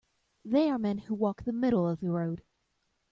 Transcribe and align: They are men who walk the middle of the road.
They 0.43 0.67
are 0.71 0.79
men 0.79 0.97
who 0.97 1.13
walk 1.13 1.43
the 1.43 1.51
middle 1.53 1.87
of 1.87 1.99
the 1.99 2.09
road. 2.09 2.41